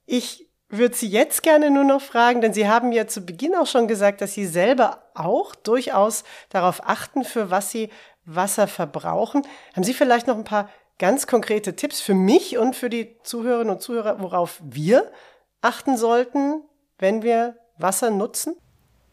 [0.06, 3.68] Ich würde Sie jetzt gerne nur noch fragen, denn Sie haben ja zu Beginn auch
[3.68, 7.90] schon gesagt, dass Sie selber auch durchaus darauf achten, für was Sie
[8.26, 9.42] Wasser verbrauchen.
[9.76, 13.74] Haben Sie vielleicht noch ein paar ganz konkrete Tipps für mich und für die Zuhörerinnen
[13.74, 15.12] und Zuhörer, worauf wir
[15.62, 16.62] achten sollten,
[17.00, 18.56] wenn wir Wasser nutzen?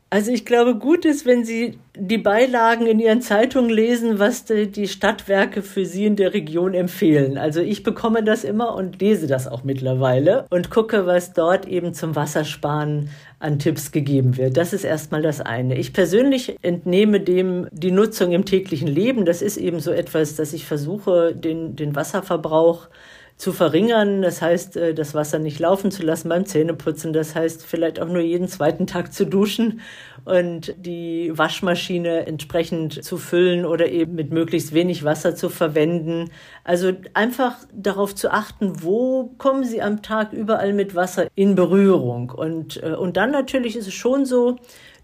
[0.09, 4.87] Also ich glaube, gut ist, wenn Sie die Beilagen in Ihren Zeitungen lesen, was die
[4.87, 7.37] Stadtwerke für Sie in der Region empfehlen.
[7.39, 11.93] Also ich bekomme das immer und lese das auch mittlerweile und gucke, was dort eben
[11.93, 14.57] zum Wassersparen an Tipps gegeben wird.
[14.57, 15.77] Das ist erstmal das eine.
[15.77, 19.25] Ich persönlich entnehme dem die Nutzung im täglichen Leben.
[19.25, 22.89] Das ist eben so etwas, dass ich versuche, den, den Wasserverbrauch
[23.37, 24.23] zu verringern.
[24.23, 27.13] Das heißt, äh, das Wasser nicht laufen zu lassen beim Zähneputzen.
[27.13, 29.81] Das heißt, vielleicht auch nur jeden zweiten Tag zu duschen
[30.25, 36.31] und die Waschmaschine entsprechend zu füllen oder eben mit möglichst wenig Wasser zu verwenden.
[36.65, 42.31] Also einfach darauf zu achten, wo kommen Sie am Tag überall mit Wasser in Berührung.
[42.31, 44.57] Und, äh, und dann natürlich ist es schon so,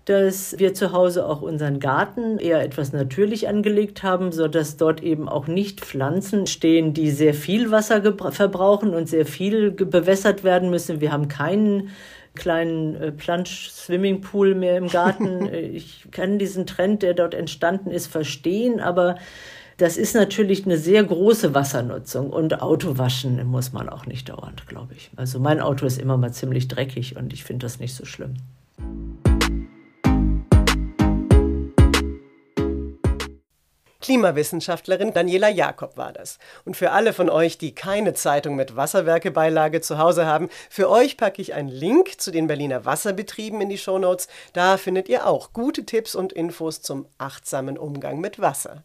[0.05, 5.03] dass wir zu Hause auch unseren Garten eher etwas natürlich angelegt haben, so dass dort
[5.03, 10.71] eben auch nicht Pflanzen stehen, die sehr viel Wasser verbrauchen und sehr viel bewässert werden
[10.71, 11.01] müssen.
[11.01, 11.91] Wir haben keinen
[12.35, 15.47] kleinen äh, Plansch-Swimmingpool mehr im Garten.
[15.55, 19.17] ich kann diesen Trend, der dort entstanden ist, verstehen, aber
[19.77, 24.95] das ist natürlich eine sehr große Wassernutzung und Autowaschen muss man auch nicht dauernd, glaube
[24.95, 25.11] ich.
[25.17, 28.35] Also mein Auto ist immer mal ziemlich dreckig und ich finde das nicht so schlimm.
[34.03, 36.39] Klimawissenschaftlerin Daniela Jakob war das.
[36.67, 41.17] Und für alle von euch, die keine Zeitung mit Wasserwerkebeilage zu Hause haben, für euch
[41.17, 44.29] packe ich einen Link zu den Berliner Wasserbetrieben in die Shownotes.
[44.53, 48.85] Da findet ihr auch gute Tipps und Infos zum achtsamen Umgang mit Wasser.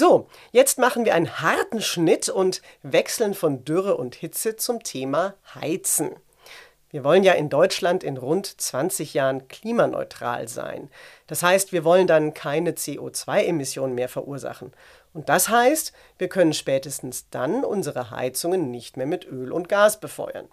[0.00, 5.34] So, jetzt machen wir einen harten Schnitt und wechseln von Dürre und Hitze zum Thema
[5.54, 6.16] Heizen.
[6.88, 10.88] Wir wollen ja in Deutschland in rund 20 Jahren klimaneutral sein.
[11.26, 14.72] Das heißt, wir wollen dann keine CO2-Emissionen mehr verursachen.
[15.12, 20.00] Und das heißt, wir können spätestens dann unsere Heizungen nicht mehr mit Öl und Gas
[20.00, 20.48] befeuern.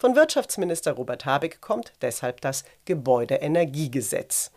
[0.00, 4.50] Von Wirtschaftsminister Robert Habeck kommt deshalb das Gebäudeenergiegesetz.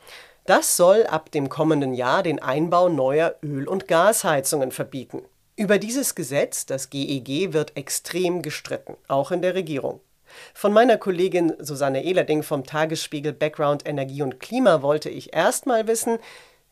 [0.45, 5.21] Das soll ab dem kommenden Jahr den Einbau neuer Öl- und Gasheizungen verbieten.
[5.55, 10.01] Über dieses Gesetz, das GEG, e wird extrem gestritten, auch in der Regierung.
[10.53, 16.17] Von meiner Kollegin Susanne Ehlerding vom Tagesspiegel Background Energie und Klima wollte ich erstmal wissen,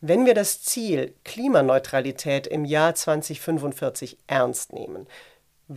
[0.02, 5.08] wenn wir das Ziel Klimaneutralität im Jahr 2045 ernst nehmen,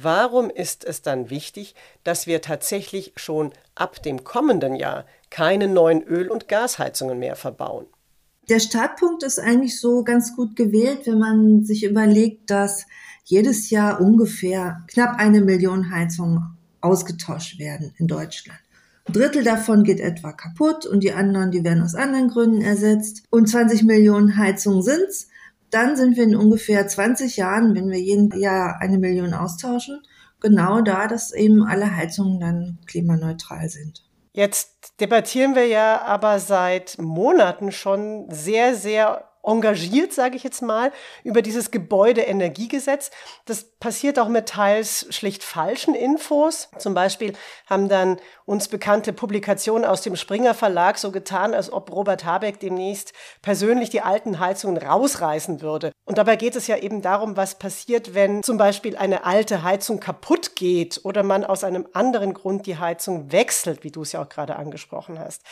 [0.02, 6.02] warum ist es dann wichtig, dass wir tatsächlich schon ab dem kommenden Jahr keine neuen
[6.02, 7.86] Öl- und Gasheizungen mehr verbauen?
[8.48, 12.86] Der Startpunkt ist eigentlich so ganz gut gewählt, wenn man sich überlegt, dass
[13.24, 18.58] jedes Jahr ungefähr knapp eine Million Heizungen ausgetauscht werden in Deutschland.
[19.06, 23.22] Ein Drittel davon geht etwa kaputt und die anderen, die werden aus anderen Gründen ersetzt.
[23.30, 25.28] Und 20 Millionen Heizungen sind's
[25.74, 30.02] dann sind wir in ungefähr 20 Jahren, wenn wir jeden Jahr eine Million austauschen,
[30.40, 34.04] genau da, dass eben alle Heizungen dann klimaneutral sind.
[34.32, 40.92] Jetzt debattieren wir ja aber seit Monaten schon sehr, sehr engagiert, sage ich jetzt mal,
[41.22, 43.10] über dieses Gebäudeenergiegesetz.
[43.44, 46.68] Das passiert auch mit teils schlicht falschen Infos.
[46.78, 47.34] Zum Beispiel
[47.66, 52.60] haben dann uns bekannte Publikationen aus dem Springer Verlag so getan, als ob Robert Habeck
[52.60, 55.92] demnächst persönlich die alten Heizungen rausreißen würde.
[56.04, 60.00] Und dabei geht es ja eben darum, was passiert, wenn zum Beispiel eine alte Heizung
[60.00, 64.22] kaputt geht oder man aus einem anderen Grund die Heizung wechselt, wie du es ja
[64.22, 65.42] auch gerade angesprochen hast.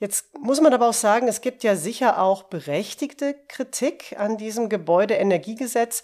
[0.00, 4.68] Jetzt muss man aber auch sagen, es gibt ja sicher auch berechtigte Kritik an diesem
[4.68, 6.02] Gebäudeenergiegesetz.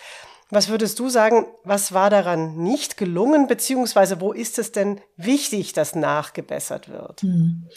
[0.51, 5.73] Was würdest du sagen, was war daran nicht gelungen, beziehungsweise wo ist es denn wichtig,
[5.73, 7.23] dass nachgebessert wird?
[7.23, 7.69] Hm.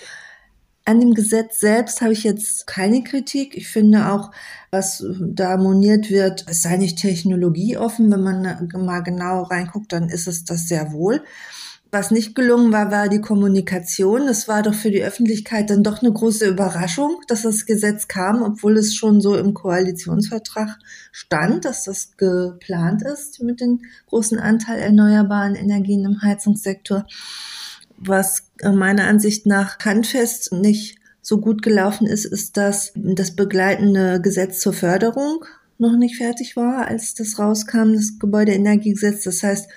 [0.86, 3.58] An dem Gesetz selbst habe ich jetzt keine Kritik.
[3.58, 4.32] Ich finde auch,
[4.72, 8.10] was da moniert wird, es sei nicht technologieoffen.
[8.10, 11.24] Wenn man mal genau reinguckt, dann ist es das sehr wohl.
[11.90, 14.28] Was nicht gelungen war, war die Kommunikation.
[14.28, 18.42] Es war doch für die Öffentlichkeit dann doch eine große Überraschung, dass das Gesetz kam,
[18.42, 20.78] obwohl es schon so im Koalitionsvertrag
[21.12, 27.06] stand, dass das geplant ist mit dem großen Anteil erneuerbaren Energien im Heizungssektor.
[27.98, 34.60] Was meiner Ansicht nach handfest nicht so gut gelaufen ist, ist, dass das begleitende Gesetz
[34.60, 35.46] zur Förderung
[35.78, 39.24] noch nicht fertig war, als das rauskam, das Gebäudeenergiegesetz.
[39.24, 39.70] Das heißt,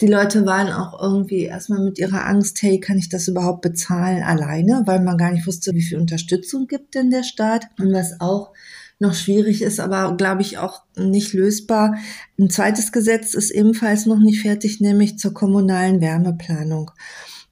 [0.00, 4.22] die Leute waren auch irgendwie erstmal mit ihrer Angst, hey, kann ich das überhaupt bezahlen
[4.22, 7.66] alleine, weil man gar nicht wusste, wie viel Unterstützung gibt denn der Staat.
[7.78, 8.52] Und was auch
[8.98, 11.96] noch schwierig ist, aber glaube ich auch nicht lösbar.
[12.38, 16.90] Ein zweites Gesetz ist ebenfalls noch nicht fertig, nämlich zur kommunalen Wärmeplanung.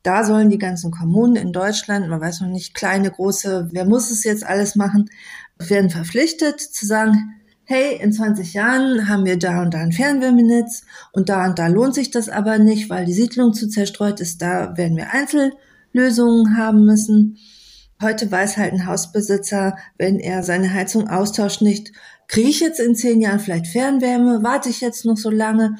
[0.02, 4.10] Da sollen die ganzen Kommunen in Deutschland, man weiß noch nicht, kleine, große, wer muss
[4.10, 5.10] es jetzt alles machen,
[5.58, 10.82] werden verpflichtet zu sagen, hey, in 20 Jahren haben wir da und da ein Fernwärmenetz
[11.12, 14.42] und da und da lohnt sich das aber nicht, weil die Siedlung zu zerstreut ist,
[14.42, 17.38] da werden wir Einzellösungen haben müssen.
[18.00, 21.92] Heute weiß halt ein Hausbesitzer, wenn er seine Heizung austauscht, nicht,
[22.26, 25.76] kriege ich jetzt in zehn Jahren vielleicht Fernwärme, warte ich jetzt noch so lange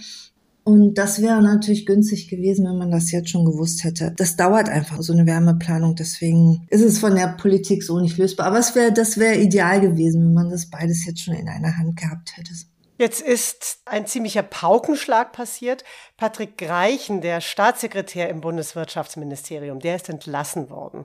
[0.65, 4.13] und das wäre natürlich günstig gewesen, wenn man das jetzt schon gewusst hätte.
[4.17, 5.97] Das dauert einfach, so eine Wärmeplanung.
[5.97, 8.47] Deswegen ist es von der Politik so nicht lösbar.
[8.47, 11.77] Aber es wäre, das wäre ideal gewesen, wenn man das beides jetzt schon in einer
[11.77, 12.53] Hand gehabt hätte.
[12.99, 15.83] Jetzt ist ein ziemlicher Paukenschlag passiert.
[16.17, 21.05] Patrick Greichen, der Staatssekretär im Bundeswirtschaftsministerium, der ist entlassen worden.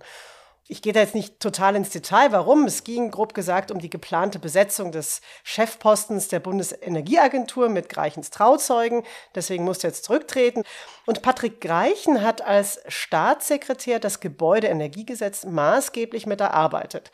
[0.69, 2.65] Ich gehe da jetzt nicht total ins Detail, warum.
[2.65, 9.03] Es ging grob gesagt um die geplante Besetzung des Chefpostens der Bundesenergieagentur mit Greichens Trauzeugen.
[9.33, 10.63] Deswegen musste er jetzt zurücktreten.
[11.05, 17.11] Und Patrick Greichen hat als Staatssekretär das Gebäudeenergiegesetz maßgeblich mit erarbeitet.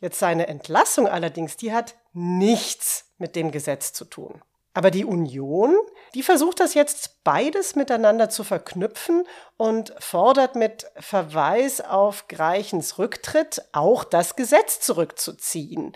[0.00, 4.42] Jetzt seine Entlassung allerdings, die hat nichts mit dem Gesetz zu tun.
[4.74, 5.76] Aber die Union,
[6.14, 9.22] die versucht das jetzt beides miteinander zu verknüpfen
[9.56, 15.92] und fordert mit Verweis auf Greichens Rücktritt auch das Gesetz zurückzuziehen.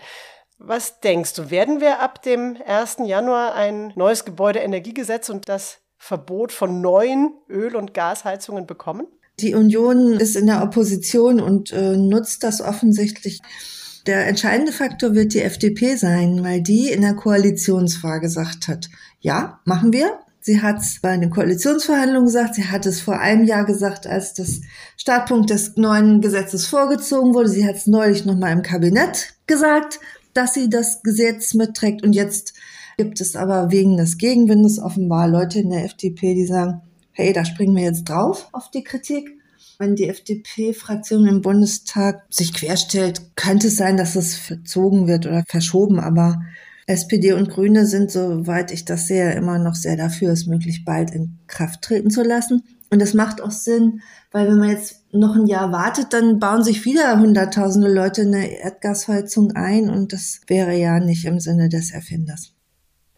[0.57, 2.97] Was denkst du, werden wir ab dem 1.
[3.05, 9.07] Januar ein neues Gebäudeenergiegesetz und das Verbot von neuen Öl- und Gasheizungen bekommen?
[9.39, 13.39] Die Union ist in der Opposition und äh, nutzt das offensichtlich
[14.09, 18.89] der entscheidende Faktor wird die FDP sein, weil die in der Koalitionsfrage gesagt hat,
[19.19, 20.17] ja, machen wir.
[20.41, 24.33] Sie hat es bei den Koalitionsverhandlungen gesagt, sie hat es vor einem Jahr gesagt, als
[24.33, 24.61] das
[24.97, 27.49] Startpunkt des neuen Gesetzes vorgezogen wurde.
[27.49, 29.99] Sie hat es neulich nochmal im Kabinett gesagt,
[30.33, 32.01] dass sie das Gesetz mitträgt.
[32.01, 32.55] Und jetzt
[32.97, 36.81] gibt es aber wegen des Gegenwindes offenbar Leute in der FDP, die sagen,
[37.11, 39.38] hey, da springen wir jetzt drauf auf die Kritik.
[39.81, 45.45] Wenn die FDP-Fraktion im Bundestag sich querstellt, könnte es sein, dass es verzogen wird oder
[45.47, 46.01] verschoben.
[46.01, 46.41] Aber
[46.85, 51.11] SPD und Grüne sind, soweit ich das sehe, immer noch sehr dafür, es möglichst bald
[51.11, 52.63] in Kraft treten zu lassen.
[52.89, 54.01] Und das macht auch Sinn,
[54.31, 58.51] weil wenn man jetzt noch ein Jahr wartet, dann bauen sich wieder hunderttausende Leute eine
[58.59, 62.51] Erdgasheizung ein und das wäre ja nicht im Sinne des Erfinders.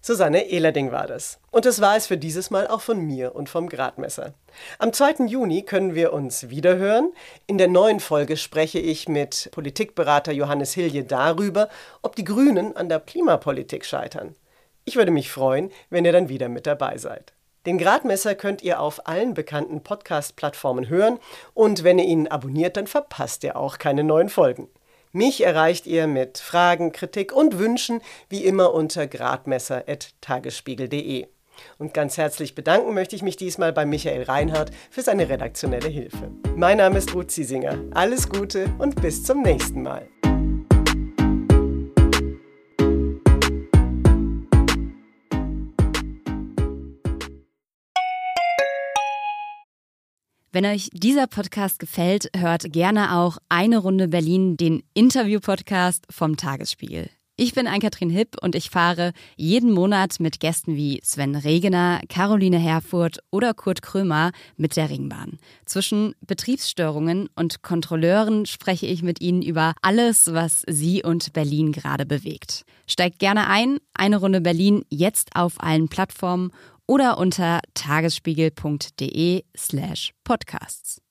[0.04, 1.40] Susanne Ehlerding war das.
[1.52, 4.34] Und das war es für dieses Mal auch von mir und vom Gradmesser.
[4.80, 5.28] Am 2.
[5.28, 7.14] Juni können wir uns wiederhören.
[7.46, 11.70] In der neuen Folge spreche ich mit Politikberater Johannes Hilje darüber,
[12.02, 14.36] ob die Grünen an der Klimapolitik scheitern.
[14.86, 17.34] Ich würde mich freuen, wenn ihr dann wieder mit dabei seid.
[17.68, 21.20] Den Gradmesser könnt ihr auf allen bekannten Podcast-Plattformen hören
[21.54, 24.68] und wenn ihr ihn abonniert, dann verpasst ihr auch keine neuen Folgen.
[25.14, 28.00] Mich erreicht ihr mit Fragen, Kritik und Wünschen
[28.30, 31.28] wie immer unter gradmesser.tagesspiegel.de.
[31.78, 36.32] Und ganz herzlich bedanken möchte ich mich diesmal bei Michael Reinhardt für seine redaktionelle Hilfe.
[36.56, 37.78] Mein Name ist Ruth Ziesinger.
[37.92, 40.08] Alles Gute und bis zum nächsten Mal.
[50.54, 57.10] Wenn euch dieser Podcast gefällt, hört gerne auch Eine Runde Berlin, den Interview-Podcast vom Tagesspiegel.
[57.38, 62.60] Ich bin Ann-Kathrin Hipp und ich fahre jeden Monat mit Gästen wie Sven Regener, Caroline
[62.60, 65.40] Herfurth oder Kurt Krömer mit der Ringbahn.
[65.66, 72.06] Zwischen Betriebsstörungen und Kontrolleuren spreche ich mit ihnen über alles, was sie und Berlin gerade
[72.06, 72.66] bewegt.
[72.86, 76.52] Steigt gerne ein, eine Runde Berlin jetzt auf allen Plattformen
[76.92, 81.02] oder unter tagesspiegel.de slash podcasts.